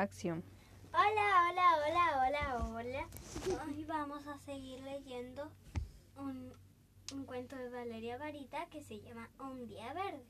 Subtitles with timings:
[0.00, 0.44] acción.
[0.92, 3.08] Hola, hola, hola, hola, hola.
[3.64, 5.50] Hoy vamos a seguir leyendo
[6.16, 6.52] un,
[7.12, 10.24] un cuento de Valeria Varita que se llama Un día verde.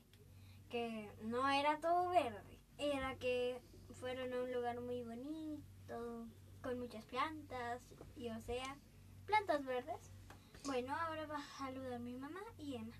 [0.69, 3.61] Que no era todo verde, era que
[3.99, 6.27] fueron a un lugar muy bonito,
[6.61, 7.81] con muchas plantas,
[8.15, 8.75] y o sea,
[9.25, 10.11] plantas verdes.
[10.65, 12.95] Bueno, ahora va a saludar mi mamá y Emma.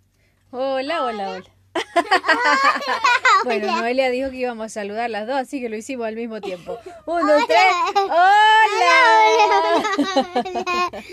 [0.51, 1.51] Hola, hola, hola.
[3.43, 6.41] bueno, Noelia dijo que íbamos a saludar las dos, así que lo hicimos al mismo
[6.41, 6.77] tiempo.
[7.05, 7.59] Uno, dos, tres.
[7.95, 8.63] ¡Hola!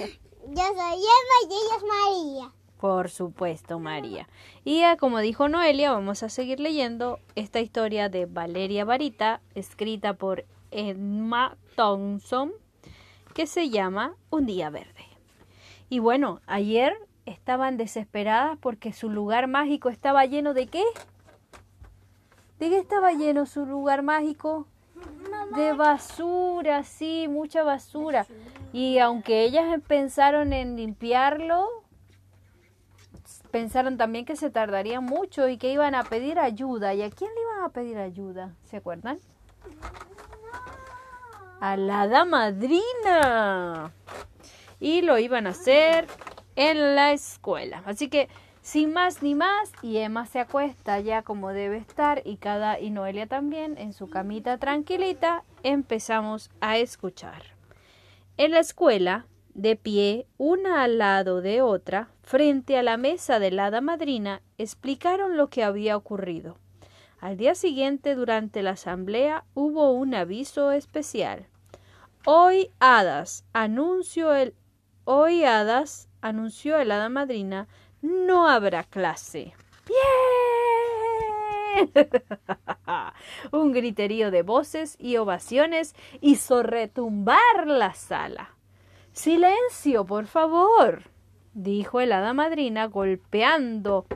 [0.54, 2.52] Yo soy Emma y ella es María.
[2.78, 4.28] Por supuesto, María.
[4.64, 10.14] Y ya, como dijo Noelia, vamos a seguir leyendo esta historia de Valeria Varita, escrita
[10.14, 12.52] por Emma Thompson,
[13.34, 15.06] que se llama Un día verde.
[15.88, 20.84] Y bueno, ayer estaban desesperadas porque su lugar mágico estaba lleno de qué?
[22.58, 24.66] ¿De qué estaba lleno su lugar mágico?
[25.56, 28.26] De basura, sí, mucha basura.
[28.72, 31.68] Y aunque ellas pensaron en limpiarlo,
[33.50, 36.94] pensaron también que se tardaría mucho y que iban a pedir ayuda.
[36.94, 38.54] ¿Y a quién le iban a pedir ayuda?
[38.64, 39.18] ¿Se acuerdan?
[41.60, 43.92] A la hada madrina.
[44.80, 46.06] Y lo iban a hacer
[46.56, 47.82] en la escuela.
[47.86, 48.28] Así que
[48.62, 52.90] sin más ni más, y Emma se acuesta ya como debe estar y cada y
[52.90, 57.42] Noelia también en su camita tranquilita, empezamos a escuchar.
[58.36, 63.50] En la escuela, de pie, una al lado de otra, frente a la mesa de
[63.50, 66.56] la hada madrina, explicaron lo que había ocurrido.
[67.20, 71.46] Al día siguiente, durante la asamblea, hubo un aviso especial.
[72.24, 74.54] Hoy, hadas, anuncio el
[75.04, 77.68] hoy, hadas, anunció el hada madrina,
[78.00, 79.54] no habrá clase.
[79.86, 80.02] ¡Bien!
[83.52, 88.50] Un griterío de voces y ovaciones hizo retumbar la sala.
[89.12, 91.02] Silencio, por favor,
[91.54, 94.06] dijo el hada madrina golpeando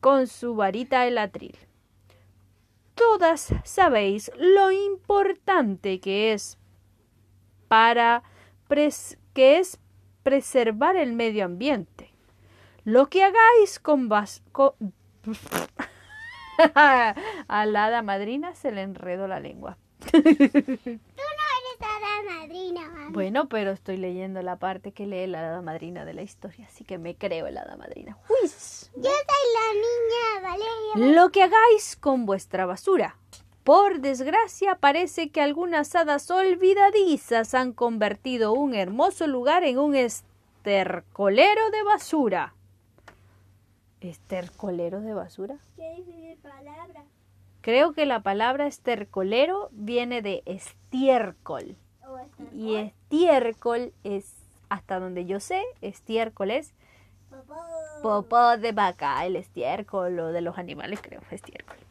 [0.00, 1.56] con su varita el atril.
[2.94, 6.58] Todas sabéis lo importante que es
[7.68, 8.22] para
[9.36, 9.78] que es
[10.22, 12.10] preservar el medio ambiente.
[12.84, 14.42] Lo que hagáis con vas...
[17.48, 19.76] A la hada madrina se le enredó la lengua.
[20.10, 20.96] Tú no eres
[21.80, 23.12] hada madrina, mami.
[23.12, 26.84] Bueno, pero estoy leyendo la parte que lee la hada madrina de la historia, así
[26.84, 28.16] que me creo la hada madrina.
[28.40, 28.90] ¡Uis!
[28.96, 31.14] Yo soy la niña Valeria.
[31.14, 33.18] Lo que hagáis con vuestra basura.
[33.66, 41.70] Por desgracia, parece que algunas hadas olvidadizas han convertido un hermoso lugar en un estercolero
[41.72, 42.54] de basura.
[44.00, 45.56] ¿Estercolero de basura?
[45.74, 47.02] Qué difícil palabra.
[47.60, 51.76] Creo que la palabra estercolero viene de estiércol.
[52.06, 52.56] O estercol.
[52.56, 54.32] Y estiércol es,
[54.68, 56.72] hasta donde yo sé, estiércol es
[57.28, 57.56] Popó.
[58.00, 61.85] popó de vaca, el estiércol o de los animales, creo, estiércol.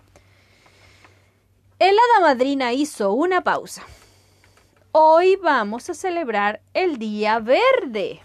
[1.77, 3.83] El hada madrina hizo una pausa.
[4.93, 8.21] Hoy vamos a celebrar el Día Verde.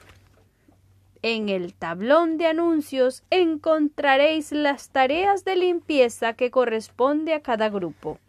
[1.22, 8.21] En el tablón de anuncios encontraréis las tareas de limpieza que corresponde a cada grupo.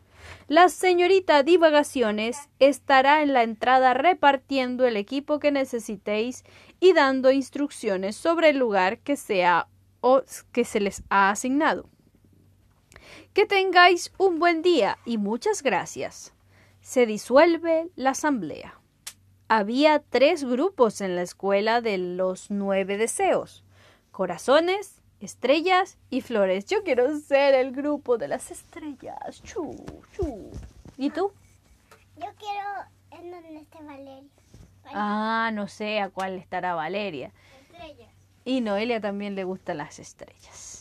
[0.48, 6.44] La señorita Divagaciones estará en la entrada repartiendo el equipo que necesitéis
[6.80, 9.68] y dando instrucciones sobre el lugar que, sea,
[10.00, 11.91] o que se les ha asignado.
[13.34, 16.34] Que tengáis un buen día y muchas gracias.
[16.82, 18.80] Se disuelve la asamblea.
[19.48, 23.64] Había tres grupos en la escuela de los nueve deseos.
[24.12, 26.66] Corazones, estrellas y flores.
[26.66, 29.42] Yo quiero ser el grupo de las estrellas.
[29.44, 29.76] Chu,
[30.14, 30.52] chu.
[30.98, 31.32] ¿Y tú?
[32.18, 32.70] Yo quiero
[33.12, 34.30] en donde esté Valeria.
[34.86, 37.32] Ah, no sé a cuál estará Valeria.
[37.72, 38.10] Estrellas.
[38.46, 40.81] Y Noelia también le gustan las estrellas.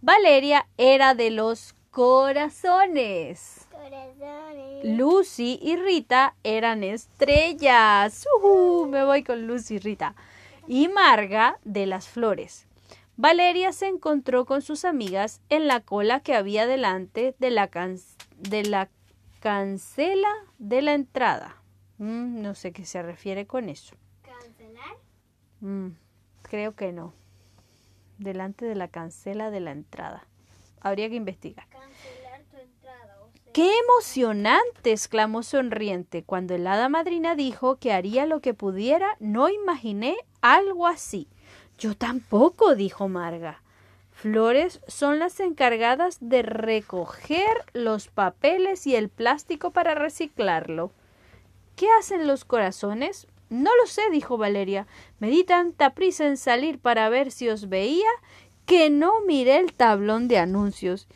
[0.00, 3.66] Valeria era de los corazones.
[3.70, 4.84] Corazones.
[4.96, 8.24] Lucy y Rita eran estrellas.
[8.38, 8.86] ¡Ujú!
[8.86, 10.14] Me voy con Lucy y Rita.
[10.66, 12.66] Y Marga de las flores.
[13.16, 17.98] Valeria se encontró con sus amigas en la cola que había delante de la, can-
[18.38, 18.88] de la
[19.40, 20.28] cancela
[20.58, 21.56] de la entrada.
[21.98, 23.96] Mm, no sé qué se refiere con eso.
[24.22, 24.96] Cancelar.
[25.60, 25.88] Mm,
[26.42, 27.12] creo que no.
[28.18, 30.26] Delante de la cancela de la entrada.
[30.80, 31.66] Habría que investigar.
[31.68, 33.18] Cancelar tu entrada.
[33.22, 34.92] O sea, ¡Qué emocionante!
[34.92, 36.22] exclamó sonriente.
[36.22, 41.28] Cuando el hada madrina dijo que haría lo que pudiera, no imaginé algo así.
[41.78, 43.62] Yo tampoco, dijo Marga.
[44.10, 50.90] Flores son las encargadas de recoger los papeles y el plástico para reciclarlo.
[51.76, 53.28] ¿Qué hacen los corazones?
[53.50, 54.86] No lo sé, dijo Valeria.
[55.18, 58.10] Me di tanta prisa en salir para ver si os veía
[58.66, 61.08] que no miré el tablón de anuncios.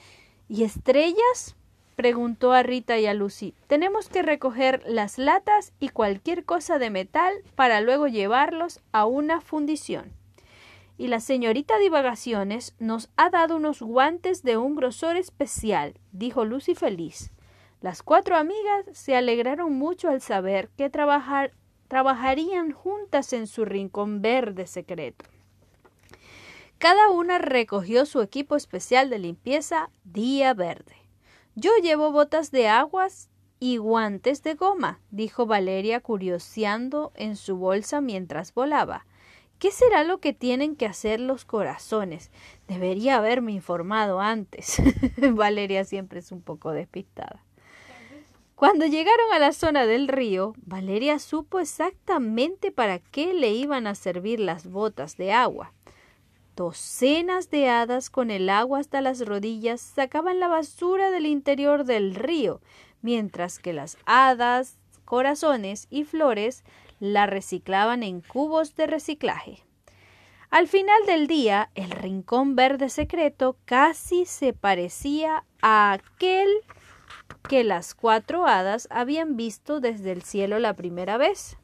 [0.48, 1.56] ¿Y estrellas?
[1.96, 3.54] preguntó a Rita y a Lucy.
[3.66, 9.40] Tenemos que recoger las latas y cualquier cosa de metal para luego llevarlos a una
[9.40, 10.12] fundición
[11.02, 16.76] y la señorita Divagaciones nos ha dado unos guantes de un grosor especial, dijo Lucy
[16.76, 17.32] feliz.
[17.80, 21.54] Las cuatro amigas se alegraron mucho al saber que trabajar,
[21.92, 25.26] trabajarían juntas en su rincón verde secreto.
[26.78, 30.96] Cada una recogió su equipo especial de limpieza día verde.
[31.54, 33.28] Yo llevo botas de aguas
[33.60, 39.04] y guantes de goma, dijo Valeria curioseando en su bolsa mientras volaba.
[39.58, 42.30] ¿Qué será lo que tienen que hacer los corazones?
[42.68, 44.80] Debería haberme informado antes.
[45.34, 47.44] Valeria siempre es un poco despistada.
[48.54, 53.94] Cuando llegaron a la zona del río, Valeria supo exactamente para qué le iban a
[53.94, 55.72] servir las botas de agua.
[56.54, 62.14] Docenas de hadas con el agua hasta las rodillas sacaban la basura del interior del
[62.14, 62.60] río,
[63.00, 66.62] mientras que las hadas, corazones y flores
[67.00, 69.64] la reciclaban en cubos de reciclaje.
[70.50, 76.48] Al final del día, el rincón verde secreto casi se parecía a aquel
[77.48, 81.56] que las cuatro hadas habían visto desde el cielo la primera vez.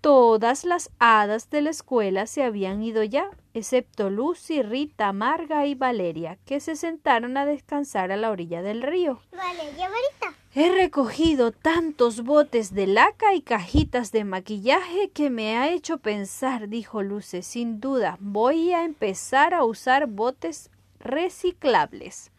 [0.00, 5.74] Todas las hadas de la escuela se habían ido ya, excepto Lucy, Rita, Marga y
[5.74, 9.20] Valeria, que se sentaron a descansar a la orilla del río.
[9.30, 10.38] Valeria, Marita.
[10.54, 16.68] He recogido tantos botes de laca y cajitas de maquillaje que me ha hecho pensar,
[16.68, 17.42] dijo Luce.
[17.42, 22.32] Sin duda, voy a empezar a usar botes reciclables.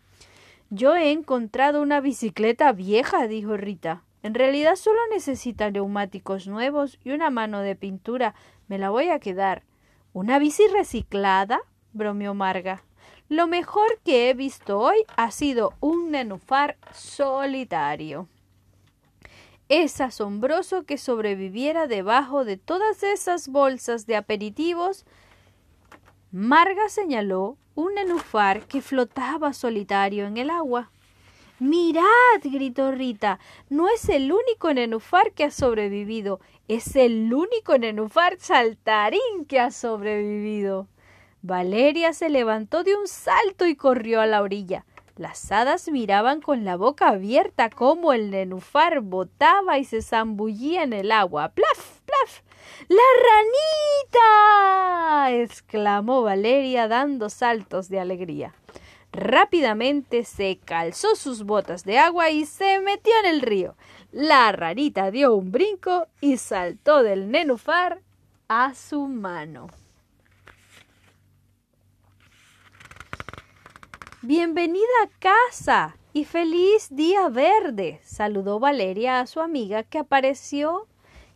[0.73, 4.03] Yo he encontrado una bicicleta vieja, dijo Rita.
[4.23, 8.35] En realidad solo necesita neumáticos nuevos y una mano de pintura.
[8.69, 9.63] Me la voy a quedar.
[10.13, 11.59] ¿Una bici reciclada?
[11.91, 12.83] bromeó Marga.
[13.27, 18.29] Lo mejor que he visto hoy ha sido un nenufar solitario.
[19.67, 25.05] Es asombroso que sobreviviera debajo de todas esas bolsas de aperitivos.
[26.31, 30.91] Marga señaló un nenufar que flotaba solitario en el agua.
[31.59, 33.39] Mirad, gritó Rita,
[33.69, 39.69] no es el único nenufar que ha sobrevivido, es el único nenufar saltarín que ha
[39.69, 40.87] sobrevivido.
[41.43, 44.85] Valeria se levantó de un salto y corrió a la orilla.
[45.17, 50.93] Las hadas miraban con la boca abierta cómo el nenufar botaba y se zambullía en
[50.93, 51.49] el agua.
[51.49, 51.99] ¡Plaf!
[52.05, 52.41] ¡Plaf!
[52.87, 55.00] ¡La ranita!
[55.39, 58.53] Exclamó Valeria dando saltos de alegría.
[59.11, 63.75] Rápidamente se calzó sus botas de agua y se metió en el río.
[64.11, 68.01] La ranita dio un brinco y saltó del nenufar
[68.47, 69.67] a su mano.
[74.21, 80.87] Bienvenida a casa y feliz día verde, saludó Valeria a su amiga que apareció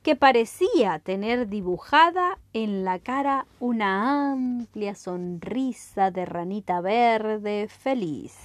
[0.06, 8.38] que parecía tener dibujada en la cara una amplia sonrisa de ranita verde feliz.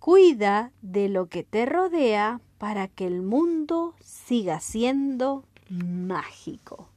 [0.00, 6.88] Cuida de lo que te rodea para que el mundo siga siendo mágico.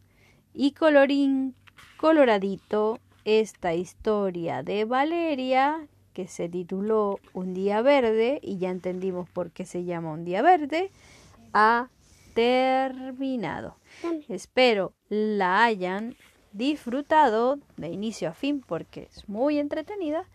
[0.56, 1.54] Y colorín
[1.98, 9.52] coloradito, esta historia de Valeria que se tituló Un día verde, y ya entendimos por
[9.52, 10.90] qué se llama Un día verde,
[11.54, 11.88] ha
[12.34, 13.78] terminado.
[14.28, 16.16] Espero la hayan
[16.54, 20.26] disfrutado de inicio a fin porque es muy entretenida.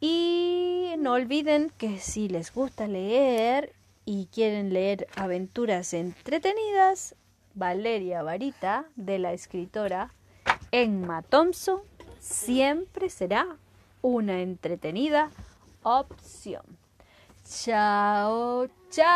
[0.00, 3.72] Y no olviden que si les gusta leer
[4.04, 7.16] y quieren leer aventuras entretenidas,
[7.54, 10.14] Valeria Varita, de la escritora
[10.70, 11.80] Emma Thompson,
[12.20, 13.56] siempre será
[14.00, 15.30] una entretenida
[15.82, 16.77] opción.
[17.50, 19.08] Chao, chao.